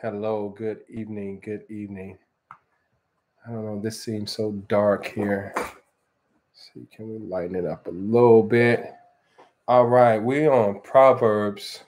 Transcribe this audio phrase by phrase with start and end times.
[0.00, 2.18] Hello, good evening, good evening.
[2.52, 5.52] I don't know, this seems so dark here.
[5.56, 8.92] Let's see, can we lighten it up a little bit?
[9.66, 11.82] All right, we're on Proverbs,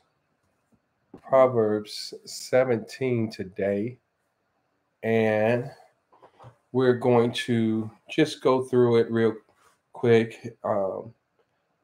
[1.22, 3.96] Proverbs 17 today.
[5.04, 5.70] And
[6.72, 9.36] we're going to just go through it real
[9.92, 11.14] quick um,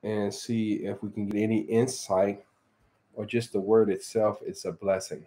[0.02, 2.44] and see if we can get any insight
[3.14, 4.40] or just the word itself.
[4.44, 5.24] It's a blessing.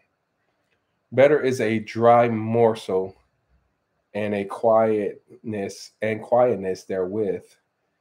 [1.11, 3.15] Better is a dry morsel
[4.13, 7.45] and a quietness and quietness therewith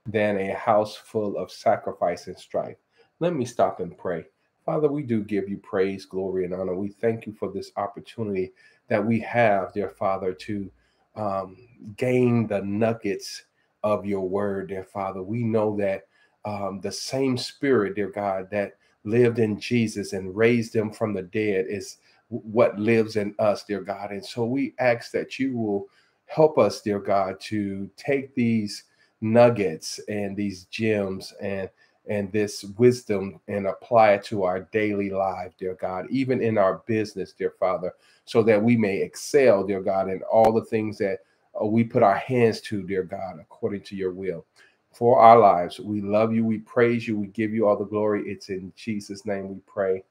[0.07, 2.77] than a house full of sacrifice and strife.
[3.21, 4.25] Let me stop and pray.
[4.65, 6.75] Father, we do give you praise, glory, and honor.
[6.75, 8.53] We thank you for this opportunity
[8.89, 10.71] that we have, dear Father, to
[11.17, 11.57] um,
[11.97, 13.45] gain the nuggets
[13.83, 15.23] of your word, dear Father.
[15.23, 16.03] We know that
[16.45, 21.23] um, the same spirit, dear God, that lived in Jesus and raised him from the
[21.23, 21.99] dead is
[22.31, 24.13] what lives in us, dear God.
[24.13, 25.89] And so we ask that you will
[26.27, 28.85] help us, dear God, to take these
[29.23, 31.71] nuggets and these gems and
[32.09, 36.83] and this wisdom and apply it to our daily life, dear God, even in our
[36.87, 37.95] business, dear Father,
[38.27, 41.21] so that we may excel, dear God, in all the things that
[41.61, 44.47] uh, we put our hands to, dear God, according to your will
[44.93, 45.81] for our lives.
[45.81, 46.45] We love you.
[46.45, 47.19] We praise you.
[47.19, 48.25] We give you all the glory.
[48.31, 50.05] It's in Jesus' name we pray.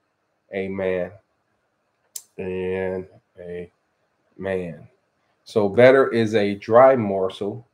[0.56, 1.12] Amen
[2.38, 3.08] and
[3.40, 3.72] a
[4.38, 4.88] man.
[5.44, 7.68] So better is a dry morsel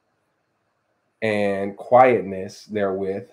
[1.21, 3.27] and quietness therewith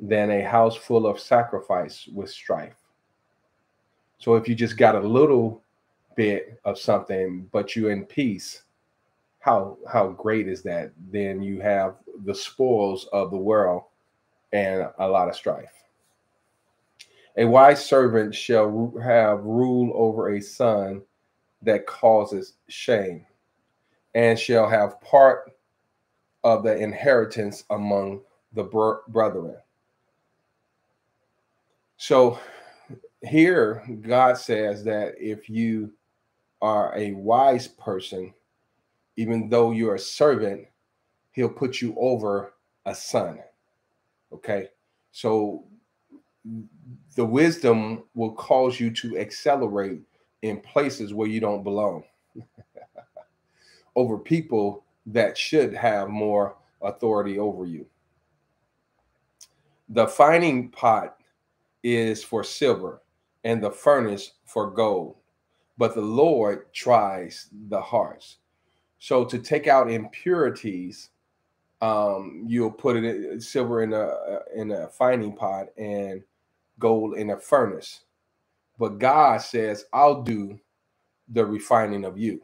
[0.00, 2.74] than a house full of sacrifice with strife.
[4.18, 5.62] So if you just got a little
[6.16, 8.62] bit of something, but you're in peace,
[9.40, 10.92] how how great is that?
[11.10, 13.84] Then you have the spoils of the world
[14.52, 15.81] and a lot of strife.
[17.36, 21.02] A wise servant shall have rule over a son
[21.62, 23.24] that causes shame,
[24.14, 25.52] and shall have part
[26.44, 28.20] of the inheritance among
[28.52, 28.64] the
[29.08, 29.56] brethren.
[31.96, 32.38] So
[33.22, 35.92] here, God says that if you
[36.60, 38.34] are a wise person,
[39.16, 40.66] even though you're a servant,
[41.30, 42.54] he'll put you over
[42.84, 43.38] a son.
[44.32, 44.68] Okay.
[45.12, 45.64] So
[47.14, 50.00] the wisdom will cause you to accelerate
[50.42, 52.04] in places where you don't belong
[53.96, 57.86] over people that should have more authority over you.
[59.90, 61.18] The fining pot
[61.82, 63.02] is for silver
[63.44, 65.16] and the furnace for gold,
[65.76, 68.38] but the Lord tries the hearts.
[68.98, 71.10] So to take out impurities,
[71.80, 76.22] um, you'll put it in, silver in a in a fining pot and
[76.82, 78.00] gold in a furnace.
[78.78, 80.58] But God says, I'll do
[81.28, 82.42] the refining of you.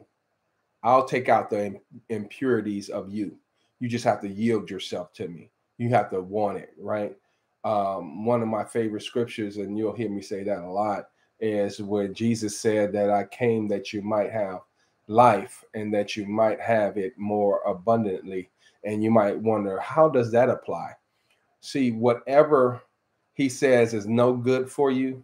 [0.81, 3.37] I'll take out the impurities of you.
[3.79, 5.51] You just have to yield yourself to me.
[5.77, 7.15] You have to want it, right?
[7.65, 11.09] Um, one of my favorite scriptures, and you'll hear me say that a lot,
[11.41, 14.61] is when Jesus said that I came that you might have
[15.07, 18.49] life and that you might have it more abundantly.
[18.85, 20.93] And you might wonder, how does that apply?
[21.59, 22.81] See, whatever
[23.39, 25.23] he says is no good for you,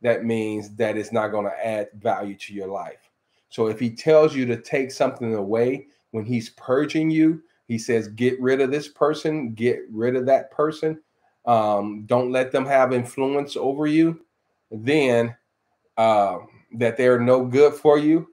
[0.00, 3.10] that means that it's not going to add value to your life.
[3.50, 8.08] So if he tells you to take something away when he's purging you, he says,
[8.08, 10.98] get rid of this person, get rid of that person.
[11.44, 14.18] Um, don't let them have influence over you.
[14.70, 15.36] Then
[15.98, 16.38] uh,
[16.78, 18.28] that they're no good for you,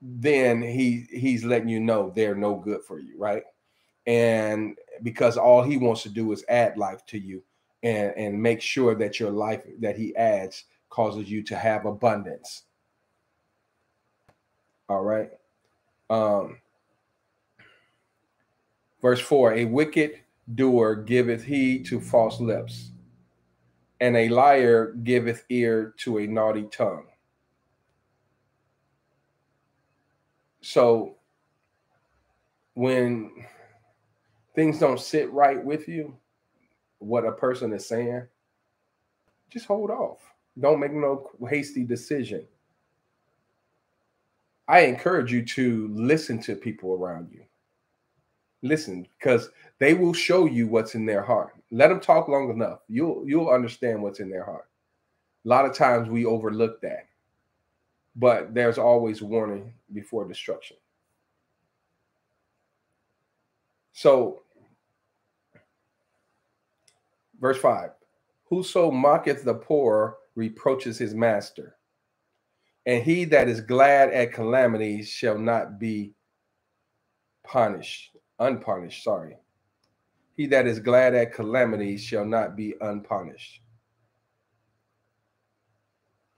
[0.00, 3.42] then he he's letting you know they're no good for you, right?
[4.06, 7.42] And because all he wants to do is add life to you
[7.82, 12.64] and and make sure that your life that he adds causes you to have abundance.
[14.88, 15.30] All right?
[16.08, 16.58] Um
[19.00, 20.20] verse 4 a wicked
[20.54, 22.90] doer giveth heed to false lips
[24.00, 27.06] and a liar giveth ear to a naughty tongue.
[30.62, 31.16] So
[32.74, 33.30] when
[34.54, 36.16] things don't sit right with you
[37.00, 38.26] what a person is saying,
[39.50, 40.18] just hold off.
[40.58, 42.46] Don't make no hasty decision.
[44.68, 47.42] I encourage you to listen to people around you.
[48.62, 51.54] Listen, because they will show you what's in their heart.
[51.72, 52.80] Let them talk long enough.
[52.88, 54.68] You'll you'll understand what's in their heart.
[55.44, 57.08] A lot of times we overlook that.
[58.16, 60.76] But there's always warning before destruction.
[63.92, 64.42] So
[67.40, 67.90] Verse 5
[68.44, 71.76] Whoso mocketh the poor reproaches his master,
[72.86, 76.14] And he that is glad at calamities shall not be
[77.44, 79.36] punished, unpunished, sorry.
[80.36, 83.62] He that is glad at calamities shall not be unpunished.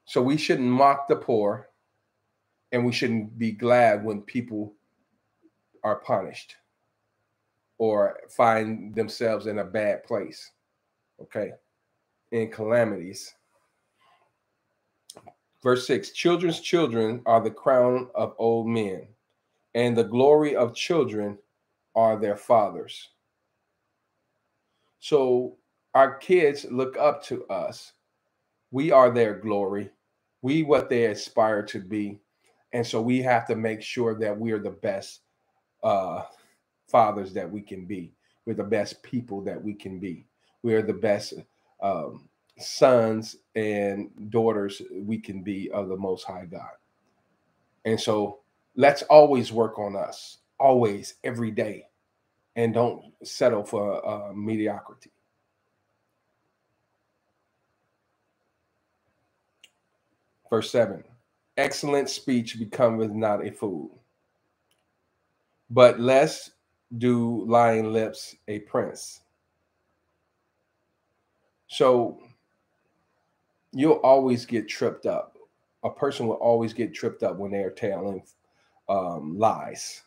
[0.05, 1.69] So we shouldn't mock the poor
[2.73, 4.75] and we shouldn't be glad when people
[5.85, 6.57] are punished
[7.79, 10.51] or find themselves in a bad place.
[11.23, 11.53] Okay.
[12.33, 13.35] In calamities.
[15.63, 19.07] Verse 6 Children's children are the crown of old men,
[19.75, 21.39] and the glory of children
[21.95, 23.11] are their fathers.
[24.99, 25.57] So
[25.95, 27.93] our kids look up to us.
[28.71, 29.91] We are their glory.
[30.41, 32.19] We what they aspire to be.
[32.73, 35.21] And so we have to make sure that we are the best
[35.83, 36.23] uh,
[36.89, 38.15] fathers that we can be.
[38.47, 40.27] We're the best people that we can be.
[40.63, 41.35] We're the best
[41.83, 42.29] um,
[42.59, 46.71] sons and daughters we can be of the Most High God.
[47.85, 48.41] And so
[48.77, 51.87] let's always work on us, always, every day,
[52.57, 55.11] and don't settle for uh, mediocrity.
[60.49, 61.03] Verse 7
[61.57, 64.03] Excellent speech becometh not a fool,
[65.71, 66.51] but less
[66.99, 69.21] do lying lips a prince.
[71.73, 72.19] So
[73.73, 75.39] you'll always get tripped up.
[75.85, 78.23] A person will always get tripped up when they are telling
[78.91, 80.03] um, lies,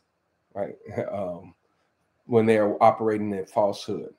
[0.54, 0.76] right?
[1.12, 1.56] Um,
[2.28, 4.14] when they are operating in falsehood,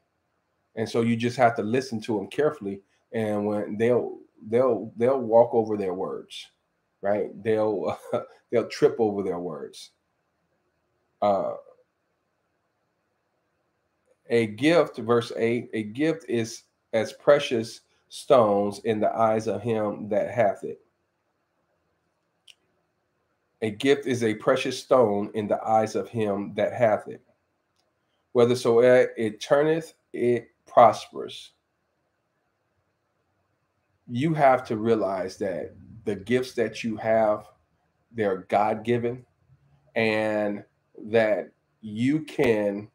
[0.77, 2.83] and so you just have to listen to them carefully.
[3.13, 4.19] And when they'll
[4.49, 6.47] they'll they'll walk over their words,
[7.01, 7.31] right?
[7.43, 8.21] They'll uh,
[8.51, 9.91] they'll trip over their words.
[11.23, 11.55] Uh,
[14.31, 15.71] a gift, verse eight.
[15.73, 16.63] A gift is
[16.97, 20.81] as precious stones in the eyes of him that hath it.
[23.63, 27.23] A gift is a precious stone in the eyes of him that hath it.
[28.33, 31.53] Whethersoever it turneth, it prospers.
[34.09, 37.47] You have to realize that the gifts that you have,
[38.13, 39.25] they're God given,
[39.95, 40.63] and
[41.07, 41.51] that
[41.81, 42.89] you can,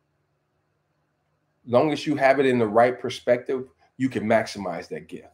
[1.65, 3.65] long as you have it in the right perspective,
[3.97, 5.27] you can maximize that gift.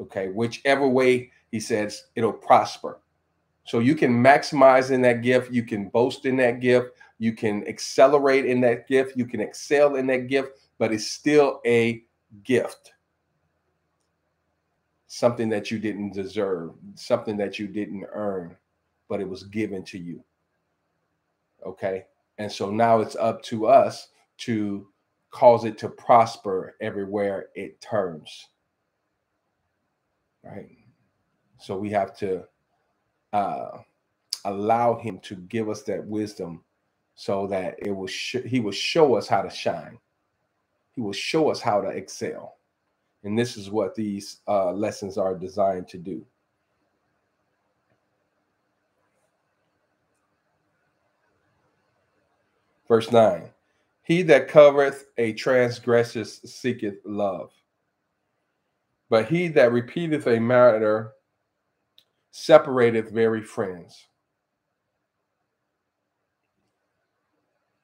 [0.00, 3.00] Okay, whichever way he says it'll prosper.
[3.64, 7.66] So you can maximize in that gift, you can boast in that gift, you can
[7.68, 12.02] accelerate in that gift, you can excel in that gift, but it's still a
[12.42, 12.92] gift.
[15.06, 18.56] Something that you didn't deserve, something that you didn't earn,
[19.08, 20.24] but it was given to you.
[21.64, 22.06] Okay.
[22.38, 24.08] And so now it's up to us
[24.38, 24.88] to
[25.32, 28.48] cause it to prosper everywhere it turns.
[30.44, 30.68] Right?
[31.58, 32.44] So we have to
[33.32, 33.78] uh,
[34.44, 36.62] allow him to give us that wisdom
[37.14, 38.08] so that it will
[38.46, 39.98] he will show us how to shine.
[40.94, 42.56] He will show us how to excel.
[43.24, 46.24] And this is what these uh, lessons are designed to do.
[52.88, 53.48] Verse 9
[54.02, 57.52] he that covereth a transgressor seeketh love.
[59.08, 61.12] But he that repeateth a matter
[62.32, 64.06] separateth very friends.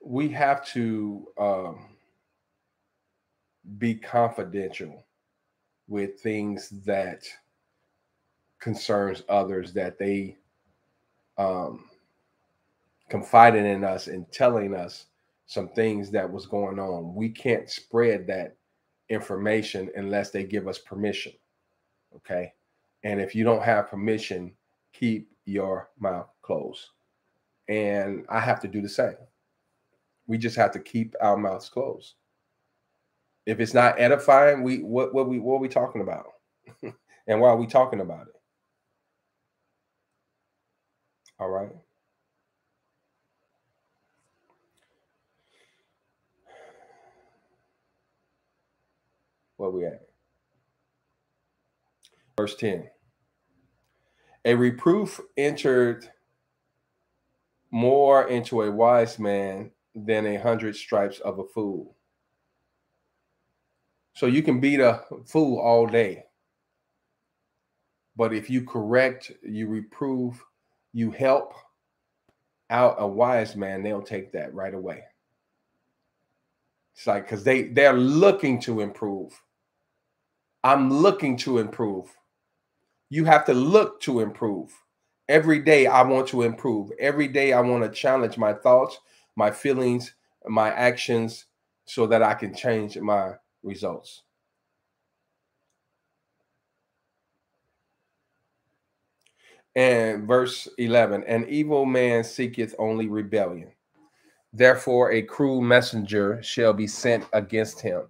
[0.00, 1.84] We have to um,
[3.76, 5.04] be confidential
[5.86, 7.24] with things that
[8.58, 10.36] concerns others that they
[11.36, 11.84] um,
[13.08, 15.06] confided in us and telling us
[15.48, 17.14] some things that was going on.
[17.14, 18.56] We can't spread that
[19.08, 21.32] information unless they give us permission.
[22.14, 22.52] Okay.
[23.02, 24.52] And if you don't have permission,
[24.92, 26.84] keep your mouth closed.
[27.66, 29.16] And I have to do the same.
[30.26, 32.14] We just have to keep our mouths closed.
[33.46, 36.26] If it's not edifying, we what what we what are we talking about?
[36.82, 38.34] and why are we talking about it?
[41.40, 41.72] All right.
[49.58, 50.08] Where we at?
[52.36, 52.88] Verse 10.
[54.44, 56.08] A reproof entered
[57.70, 61.96] more into a wise man than a hundred stripes of a fool.
[64.14, 66.24] So you can beat a fool all day.
[68.16, 70.42] But if you correct, you reprove,
[70.92, 71.52] you help
[72.70, 75.02] out a wise man, they'll take that right away.
[76.94, 79.40] It's like because they they're looking to improve.
[80.64, 82.10] I'm looking to improve.
[83.10, 84.72] You have to look to improve.
[85.28, 86.90] Every day I want to improve.
[86.98, 88.98] Every day I want to challenge my thoughts,
[89.36, 90.14] my feelings,
[90.46, 91.46] my actions
[91.86, 94.22] so that I can change my results.
[99.76, 103.70] And verse 11 An evil man seeketh only rebellion.
[104.52, 108.02] Therefore, a cruel messenger shall be sent against him.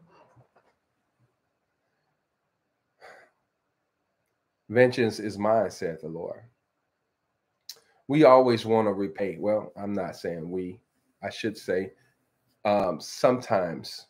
[4.71, 6.43] Vengeance is mine, saith the Lord.
[8.09, 9.37] We always want to repay.
[9.41, 10.81] Well, I'm not saying we,
[11.23, 11.93] I should say,
[12.65, 14.07] um, sometimes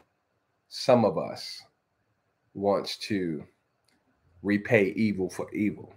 [0.69, 1.62] some of us
[2.55, 3.45] wants to
[4.43, 5.95] repay evil for evil.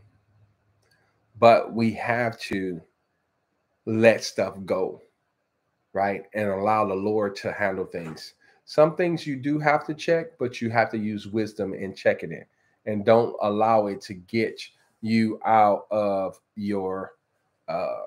[1.39, 2.81] But we have to
[3.85, 5.01] let stuff go,
[5.93, 6.23] right?
[6.33, 8.35] And allow the Lord to handle things.
[8.65, 12.31] Some things you do have to check, but you have to use wisdom in checking
[12.31, 12.47] it
[12.85, 14.61] and don't allow it to get
[15.01, 17.13] you out of your
[17.67, 18.03] uh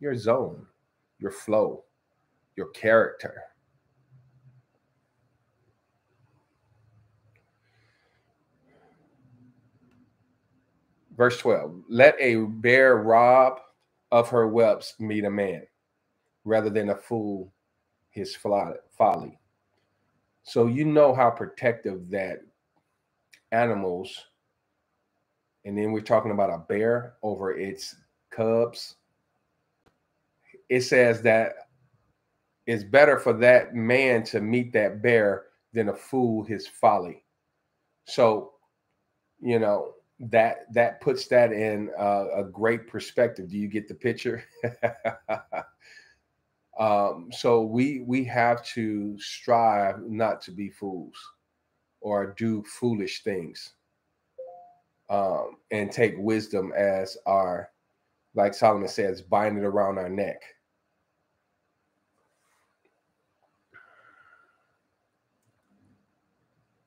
[0.00, 0.66] your zone,
[1.20, 1.84] your flow,
[2.56, 3.42] your character.
[11.16, 13.60] Verse 12 Let a bear rob
[14.10, 15.62] of her whelps meet a man
[16.44, 17.52] rather than a fool
[18.10, 19.38] his folly.
[20.42, 22.40] So you know how protective that
[23.52, 24.26] animals,
[25.64, 27.94] and then we're talking about a bear over its
[28.30, 28.96] cubs.
[30.68, 31.52] It says that
[32.66, 37.24] it's better for that man to meet that bear than a fool his folly.
[38.06, 38.52] So,
[39.40, 43.50] you know, that that puts that in a great perspective.
[43.50, 44.44] Do you get the picture?
[46.78, 51.16] um, so we we have to strive not to be fools
[52.02, 53.74] or do foolish things,
[55.10, 57.70] um, and take wisdom as our,
[58.34, 60.42] like Solomon says, bind it around our neck.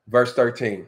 [0.08, 0.86] Verse 13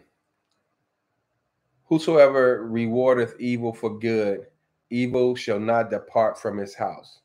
[1.85, 4.47] Whosoever rewardeth evil for good,
[4.90, 7.20] evil shall not depart from his house.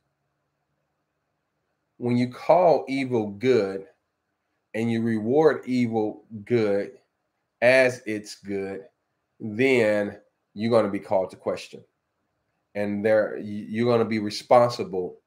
[1.98, 3.86] When you call evil good
[4.74, 6.92] and you reward evil good
[7.62, 8.82] as it's good,
[9.40, 10.18] then
[10.54, 11.84] you're going to be called to question.
[12.76, 15.20] And there you're going to be responsible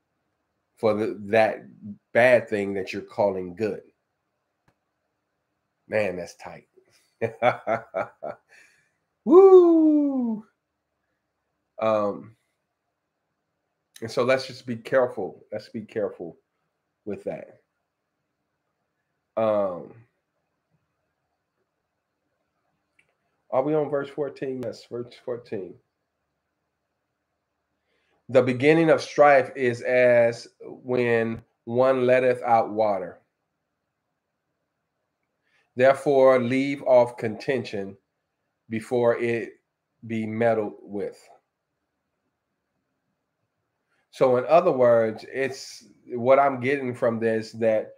[0.77, 1.65] for the, that
[2.13, 3.83] bad thing that you're calling good.
[5.89, 6.67] Man, that's tight.
[9.25, 10.45] Woo!
[11.81, 12.37] Um,
[14.03, 15.45] and so let's just be careful.
[15.53, 16.37] Let's be careful
[17.05, 17.61] with that.
[19.37, 19.93] Um,
[23.51, 24.63] are we on verse 14?
[24.65, 25.75] Yes, verse 14.
[28.31, 33.19] The beginning of strife is as when one letteth out water.
[35.77, 37.97] Therefore, leave off contention
[38.71, 39.51] before it
[40.07, 41.19] be meddled with.
[44.11, 47.96] So, in other words, it's what I'm getting from this that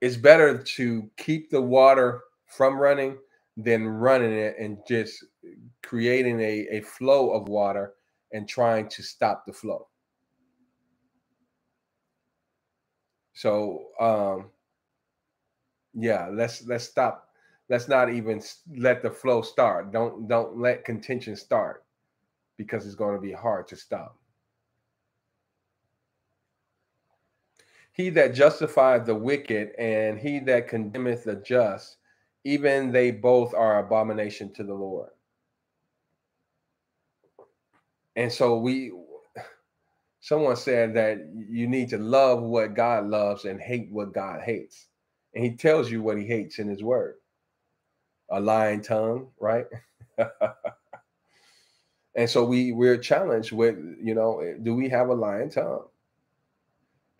[0.00, 3.18] it's better to keep the water from running
[3.56, 5.24] than running it and just
[5.82, 7.94] creating a, a flow of water
[8.32, 9.86] and trying to stop the flow.
[13.34, 14.50] So, um,
[15.94, 17.30] yeah, let's let's stop
[17.68, 18.42] let's not even
[18.76, 19.92] let the flow start.
[19.92, 21.84] Don't don't let contention start
[22.58, 24.16] because it's going to be hard to stop.
[28.00, 31.98] He that justifieth the wicked and he that condemneth the just,
[32.44, 35.10] even they both are abomination to the Lord.
[38.16, 38.90] And so we
[40.20, 41.18] someone said that
[41.50, 44.86] you need to love what God loves and hate what God hates.
[45.34, 47.16] And he tells you what he hates in his word
[48.30, 49.66] a lying tongue, right?
[52.16, 55.84] and so we we're challenged with, you know, do we have a lying tongue?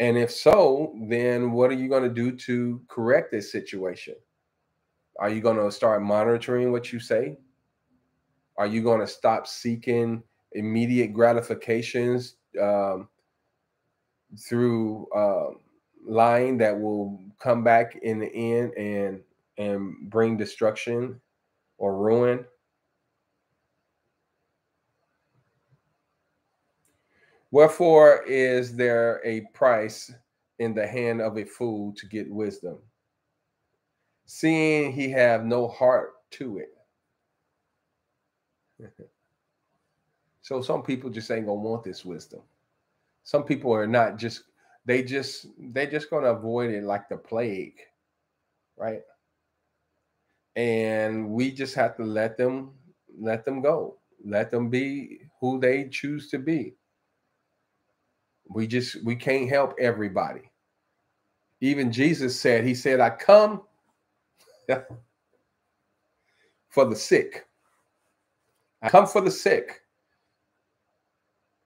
[0.01, 4.17] And if so, then what are you going to do to correct this situation?
[5.21, 7.37] Are you going to start monitoring what you say?
[8.57, 13.09] Are you going to stop seeking immediate gratifications um,
[14.39, 15.51] through uh,
[16.07, 19.21] lying that will come back in the end and
[19.59, 21.21] and bring destruction
[21.77, 22.45] or ruin.
[27.51, 30.13] Wherefore is there a price
[30.59, 32.79] in the hand of a fool to get wisdom,
[34.27, 36.77] seeing he have no heart to it?
[40.43, 42.41] So some people just ain't gonna want this wisdom.
[43.23, 44.45] Some people are not just
[44.85, 47.79] they just they just gonna avoid it like the plague,
[48.77, 49.03] right?
[50.57, 52.73] And we just have to let them
[53.19, 53.99] let them go.
[54.25, 56.75] Let them be who they choose to be.
[58.53, 60.51] We just we can't help everybody.
[61.61, 63.63] Even Jesus said, He said, I come
[66.69, 67.47] for the sick.
[68.83, 69.83] I come for the sick.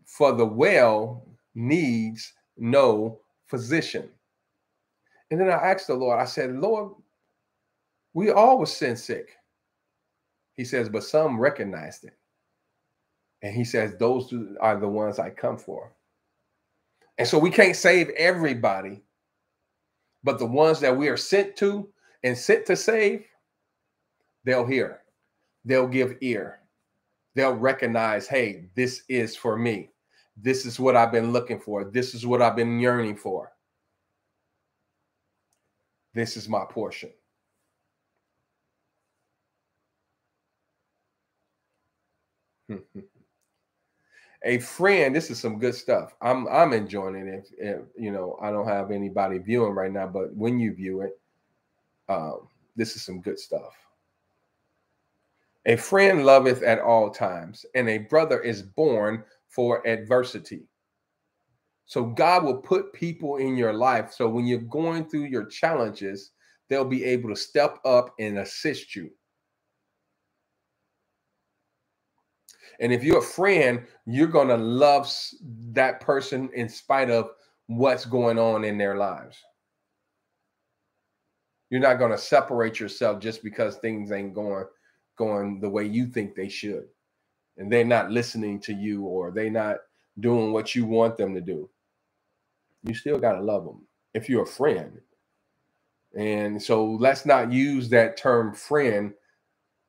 [0.04, 4.08] For the well needs no physician.
[5.30, 6.92] And then I asked the Lord, I said, Lord,
[8.12, 9.30] we all were sin sick.
[10.54, 12.16] He says, but some recognized it.
[13.42, 15.92] And he says, those are the ones I come for.
[17.18, 19.02] And so we can't save everybody,
[20.24, 21.88] but the ones that we are sent to
[22.24, 23.24] and sent to save,
[24.44, 25.02] they'll hear,
[25.64, 26.60] they'll give ear,
[27.34, 29.90] they'll recognize, hey, this is for me.
[30.36, 31.84] This is what I've been looking for.
[31.84, 33.52] This is what I've been yearning for.
[36.14, 37.10] This is my portion.
[42.68, 43.13] Hmm, hmm.
[44.44, 46.14] A friend this is some good stuff.
[46.20, 50.06] I'm i'm enjoying it if, if, you know i don't have anybody viewing right now
[50.06, 51.18] but when you view it
[52.08, 53.74] um, this is some good stuff.
[55.66, 60.66] A friend loveth at all times and a brother is born for adversity.
[61.86, 64.12] So god will put people in your life.
[64.12, 66.32] So when you're going through your challenges
[66.68, 69.10] they'll be able to step up and assist you
[72.80, 75.10] And if you're a friend, you're going to love
[75.72, 77.30] that person in spite of
[77.66, 79.38] what's going on in their lives.
[81.70, 84.64] You're not going to separate yourself just because things ain't going
[85.16, 86.84] going the way you think they should.
[87.56, 89.76] And they're not listening to you or they're not
[90.18, 91.70] doing what you want them to do.
[92.82, 95.00] You still got to love them if you're a friend.
[96.16, 99.14] And so let's not use that term friend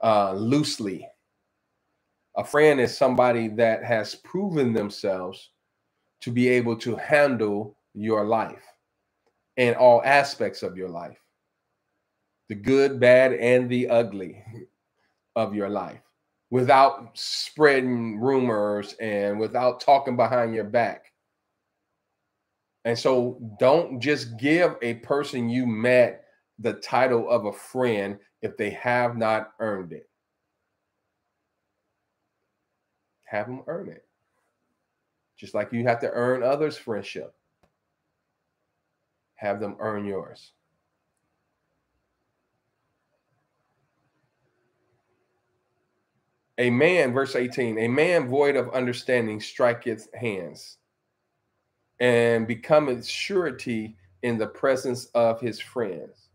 [0.04, 1.08] uh, loosely
[2.38, 5.52] a friend is somebody that has proven themselves
[6.22, 8.66] to be able to handle your life
[9.58, 11.18] and all aspects of your life
[12.48, 14.44] the good, bad, and the ugly
[15.36, 16.02] of your life
[16.52, 21.12] without spreading rumors and without talking behind your back.
[22.86, 26.26] And so don't just give a person you met
[26.60, 30.08] the title of a friend if they have not earned it.
[33.26, 34.06] Have them earn it.
[35.38, 37.36] Just like you have to earn others' friendship,
[39.36, 40.54] have them earn yours.
[46.58, 50.78] A man, verse 18, a man void of understanding striketh hands
[52.00, 56.30] and becometh surety in the presence of his friends.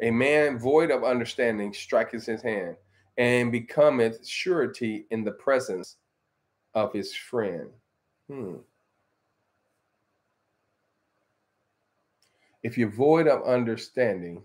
[0.00, 2.76] A man void of understanding striketh his hand
[3.16, 5.96] and becometh surety in the presence
[6.74, 7.70] of his friend.
[8.30, 8.56] Hmm.
[12.62, 14.42] If you're void of understanding,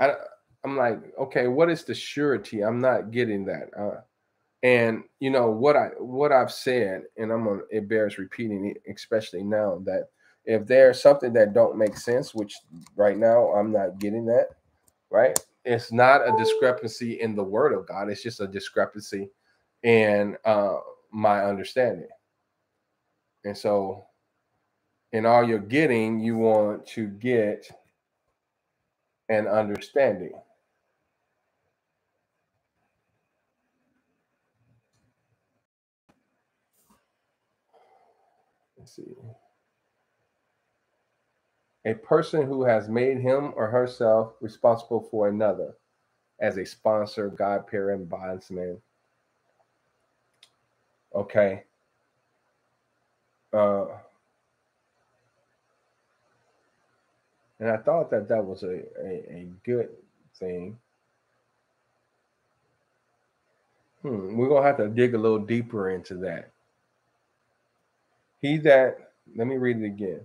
[0.00, 0.14] I,
[0.64, 2.62] am like, okay, what is the surety?
[2.62, 3.70] I'm not getting that.
[3.78, 4.00] Uh,
[4.62, 8.82] and you know what I what I've said, and I'm gonna it bears repeating, it,
[8.92, 10.08] especially now that
[10.44, 12.56] if there's something that don't make sense, which
[12.96, 14.48] right now I'm not getting that,
[15.10, 15.38] right?
[15.64, 18.10] It's not a discrepancy in the word of God.
[18.10, 19.30] It's just a discrepancy
[19.82, 20.78] in uh,
[21.12, 22.08] my understanding.
[23.44, 24.06] And so,
[25.12, 27.68] in all you're getting, you want to get
[29.28, 30.32] an understanding.
[38.78, 39.02] Let's see
[41.84, 45.74] a person who has made him or herself responsible for another
[46.40, 48.78] as a sponsor, godparent, bondsman.
[51.14, 51.64] Okay.
[53.52, 53.86] Uh,
[57.60, 59.90] and I thought that that was a, a, a good
[60.38, 60.78] thing.
[64.02, 66.50] Hmm, we're going to have to dig a little deeper into that.
[68.40, 70.20] He that, let me read it again.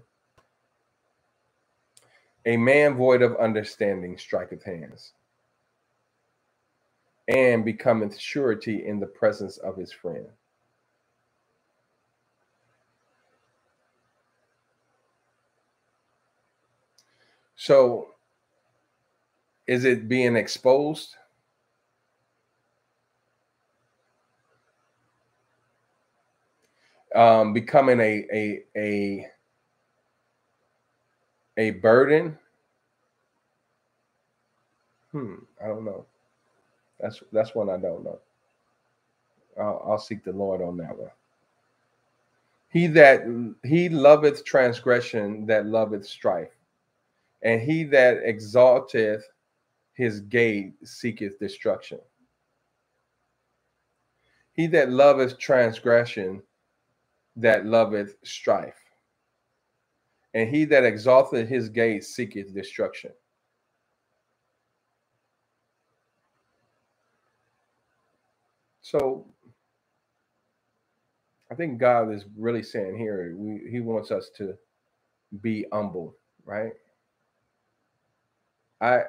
[2.47, 5.13] A man void of understanding striketh hands
[7.27, 10.27] and becometh surety in the presence of his friend.
[17.57, 18.15] So,
[19.67, 21.15] is it being exposed?
[27.15, 29.27] Um, becoming a a a
[31.57, 32.37] a burden.
[35.11, 36.05] Hmm, I don't know.
[36.99, 38.19] That's that's one I don't know.
[39.59, 41.11] I'll, I'll seek the Lord on that one.
[42.69, 43.23] He that
[43.63, 46.55] he loveth transgression, that loveth strife,
[47.41, 49.23] and he that exalteth
[49.93, 51.99] his gate seeketh destruction.
[54.53, 56.43] He that loveth transgression,
[57.35, 58.75] that loveth strife,
[60.33, 63.11] and he that exalteth his gate seeketh destruction.
[68.81, 69.25] So
[71.51, 74.57] I think God is really saying here, we, he wants us to
[75.41, 76.73] be humble, right?
[78.81, 79.01] I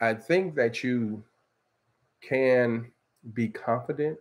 [0.00, 1.22] I think that you
[2.22, 2.90] can
[3.34, 4.18] be confident,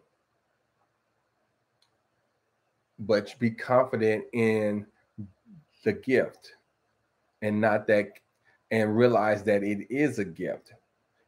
[2.99, 4.85] but be confident in
[5.83, 6.53] the gift
[7.41, 8.09] and not that
[8.71, 10.73] and realize that it is a gift.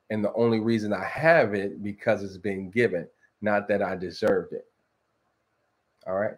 [0.09, 3.07] And the only reason I have it because it's been given,
[3.41, 4.65] not that I deserved it.
[6.07, 6.35] All right.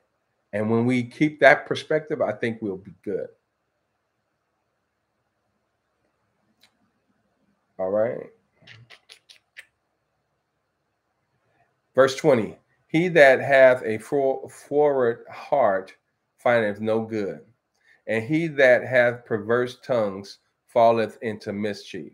[0.54, 3.28] And when we keep that perspective, I think we'll be good.
[7.80, 8.28] All right.
[11.96, 13.98] Verse 20 He that hath a
[14.50, 15.96] forward heart
[16.38, 17.42] findeth no good,
[18.08, 22.14] and he that hath perverse tongues falleth into mischief.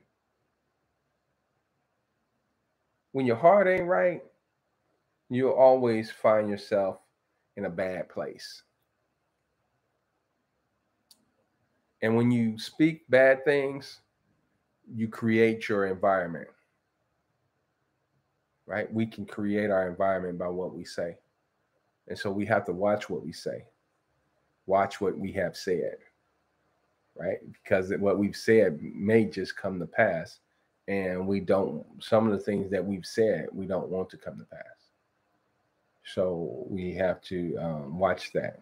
[3.13, 4.21] When your heart ain't right,
[5.30, 6.99] you'll always find yourself
[7.58, 8.63] in a bad place.
[12.02, 14.02] And when you speak bad things,
[14.93, 16.49] you create your environment.
[18.67, 18.91] Right?
[18.93, 21.17] We can create our environment by what we say.
[22.08, 23.65] And so we have to watch what we say,
[24.70, 25.98] watch what we have said.
[27.18, 27.40] Right?
[27.52, 30.40] Because what we've said may just come to pass.
[30.88, 34.38] And we don't, some of the things that we've said, we don't want to come
[34.38, 34.64] to pass.
[36.14, 38.62] So we have to um, watch that.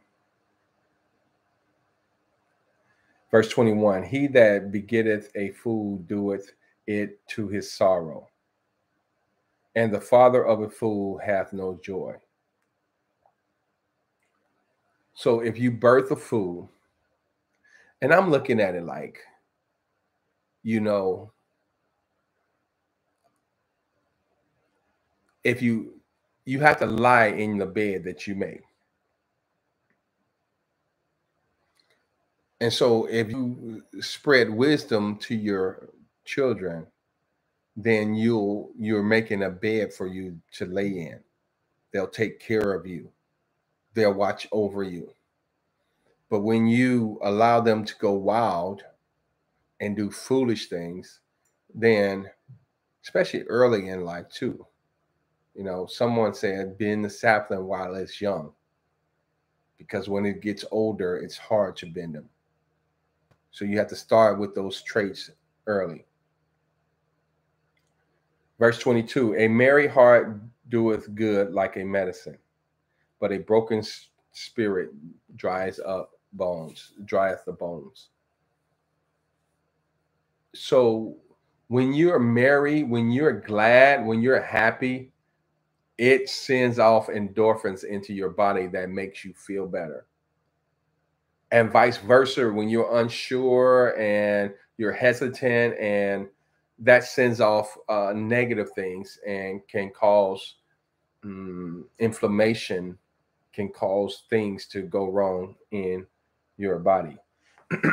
[3.31, 6.51] Verse 21 He that begetteth a fool doeth
[6.87, 8.27] it to his sorrow,
[9.75, 12.15] and the father of a fool hath no joy.
[15.17, 16.69] So if you birth a fool,
[18.03, 19.17] and I'm looking at it like,
[20.61, 21.31] you know,
[25.43, 25.99] if you
[26.45, 28.61] you have to lie in the bed that you make.
[32.61, 35.89] And so if you spread wisdom to your
[36.25, 36.85] children,
[37.75, 41.19] then you'll you're making a bed for you to lay in.
[41.91, 43.09] They'll take care of you.
[43.97, 45.11] They'll watch over you.
[46.29, 48.83] But when you allow them to go wild
[49.79, 51.21] and do foolish things,
[51.73, 52.29] then
[53.03, 54.67] especially early in life too,
[55.55, 58.51] you know, someone said bend the sapling while it's young.
[59.79, 62.29] Because when it gets older, it's hard to bend them.
[63.49, 65.31] So you have to start with those traits
[65.65, 66.05] early.
[68.59, 72.37] Verse 22 A merry heart doeth good like a medicine,
[73.19, 73.83] but a broken
[74.31, 74.91] spirit
[75.35, 78.09] dries up bones, drieth the bones.
[80.53, 81.17] So
[81.67, 85.11] when you're merry, when you're glad, when you're happy,
[85.97, 90.05] it sends off endorphins into your body that makes you feel better.
[91.51, 96.27] And vice versa, when you're unsure and you're hesitant, and
[96.79, 100.55] that sends off uh, negative things and can cause
[101.23, 102.97] um, inflammation,
[103.57, 106.05] can cause things to go wrong in
[106.57, 107.17] your body.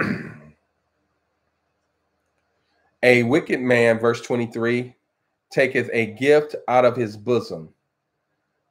[3.02, 4.94] a wicked man, verse 23,
[5.50, 7.70] taketh a gift out of his bosom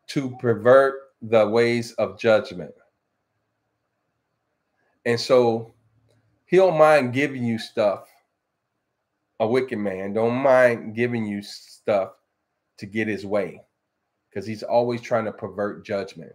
[0.06, 2.76] to pervert the ways of judgment.
[5.04, 5.74] And so
[6.46, 8.08] he don't mind giving you stuff.
[9.40, 12.12] A wicked man don't mind giving you stuff
[12.78, 13.64] to get his way
[14.30, 16.34] because he's always trying to pervert judgment.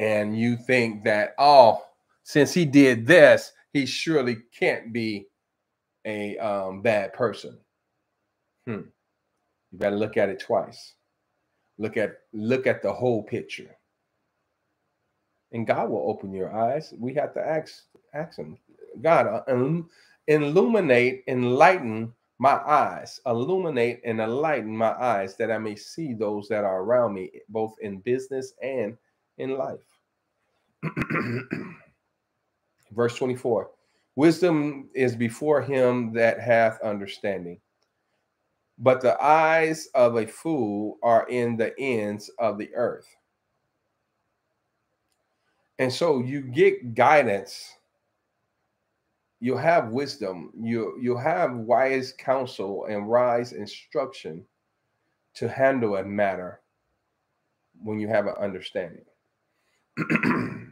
[0.00, 1.84] And you think that, oh,
[2.22, 5.26] since he did this, he surely can't be
[6.06, 7.58] a um, bad person.
[8.66, 8.80] Hmm.
[9.70, 10.94] You got to look at it twice.
[11.78, 13.76] Look at look at the whole picture.
[15.52, 16.94] And God will open your eyes.
[16.98, 17.82] We have to ask
[18.14, 18.56] ask him,
[19.02, 19.82] God, uh,
[20.28, 26.64] illuminate, enlighten my eyes, illuminate and enlighten my eyes that I may see those that
[26.64, 28.96] are around me, both in business and
[29.36, 29.89] in life.
[32.92, 33.70] Verse 24
[34.16, 37.60] Wisdom is before him that hath understanding,
[38.78, 43.06] but the eyes of a fool are in the ends of the earth.
[45.78, 47.72] And so you get guidance.
[49.40, 50.50] You'll have wisdom.
[50.60, 54.44] You you'll have wise counsel and wise instruction
[55.34, 56.60] to handle a matter
[57.82, 59.04] when you have an understanding.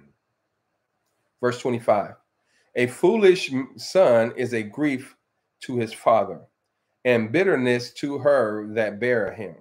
[1.40, 2.14] Verse 25
[2.76, 5.16] A foolish son is a grief
[5.60, 6.40] to his father,
[7.04, 9.56] and bitterness to her that bear him.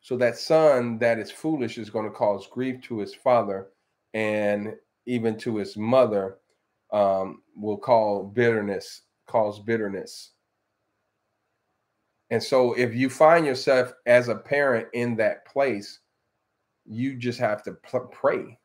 [0.00, 3.68] So that son that is foolish is going to cause grief to his father
[4.12, 4.74] and
[5.06, 6.38] even to his mother
[6.92, 10.32] um, will call bitterness, cause bitterness.
[12.30, 16.00] And so if you find yourself as a parent in that place,
[16.86, 17.72] you just have to
[18.12, 18.58] pray,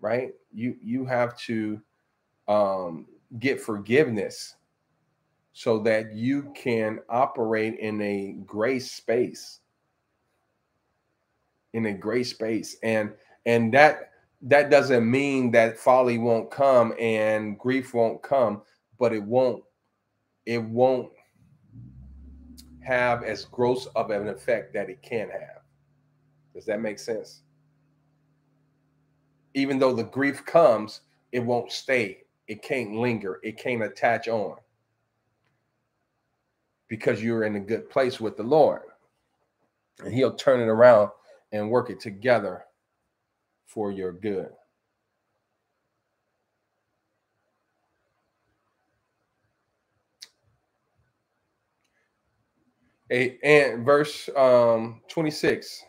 [0.00, 0.32] right?
[0.52, 1.80] You you have to
[2.48, 3.06] um,
[3.38, 4.56] get forgiveness
[5.52, 9.60] so that you can operate in a grace space.
[11.72, 12.76] In a great space.
[12.82, 13.12] And
[13.46, 14.10] and that
[14.42, 18.62] that doesn't mean that folly won't come and grief won't come
[18.98, 19.62] but it won't
[20.44, 21.10] it won't
[22.80, 25.62] have as gross of an effect that it can have.
[26.54, 27.42] Does that make sense
[29.56, 32.20] even though the grief comes it won't stay.
[32.48, 33.40] It can't linger.
[33.44, 34.56] It can't attach on
[36.88, 38.82] because you're in a good place with the lord.
[40.04, 41.10] And he'll turn it around
[41.52, 42.64] and work it together
[43.66, 44.50] for your good.
[53.10, 55.84] A, and verse um, 26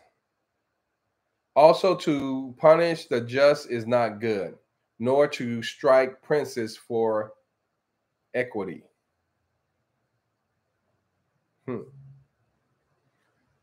[1.58, 4.54] also to punish the just is not good
[4.98, 7.32] nor to strike princes for
[8.34, 8.82] equity
[11.66, 11.82] hmm.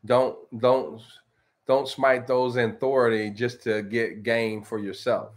[0.04, 1.00] don't don't
[1.66, 5.32] don't smite those in authority just to get gain for yourself.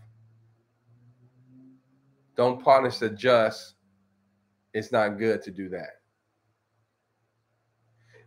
[2.36, 3.74] Don't punish the just.
[4.74, 6.02] It's not good to do that.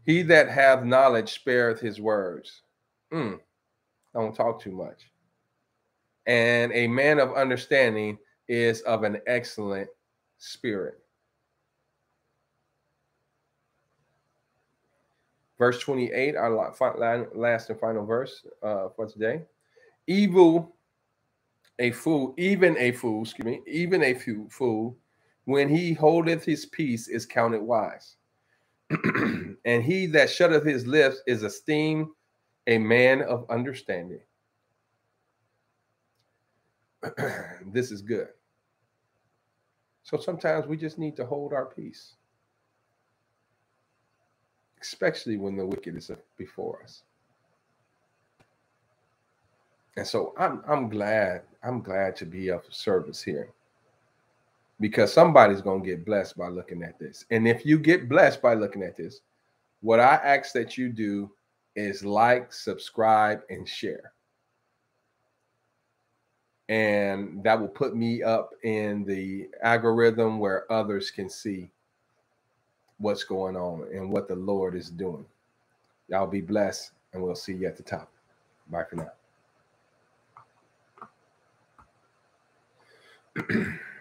[0.04, 2.62] He that hath knowledge spareth his words.
[3.12, 3.38] Mm,
[4.14, 5.10] don't talk too much.
[6.26, 9.88] And a man of understanding is of an excellent
[10.38, 10.98] spirit.
[15.58, 16.50] Verse 28, our
[17.34, 19.42] last and final verse uh, for today.
[20.08, 20.74] Evil,
[21.78, 24.14] a fool, even a fool, excuse me, even a
[24.50, 24.96] fool,
[25.44, 28.16] when he holdeth his peace, is counted wise.
[29.64, 32.08] and he that shutteth his lips is esteemed
[32.66, 34.20] a man of understanding.
[37.72, 38.28] this is good.
[40.04, 42.14] So sometimes we just need to hold our peace
[44.82, 47.04] especially when the wicked is before us.
[49.96, 53.50] And so I'm I'm glad I'm glad to be of service here
[54.80, 57.24] because somebody's going to get blessed by looking at this.
[57.30, 59.20] And if you get blessed by looking at this,
[59.80, 61.30] what I ask that you do
[61.76, 64.12] is like, subscribe, and share.
[66.68, 71.70] And that will put me up in the algorithm where others can see
[72.98, 75.26] what's going on and what the Lord is doing.
[76.08, 78.10] Y'all be blessed, and we'll see you at the top.
[78.70, 79.12] Bye for now.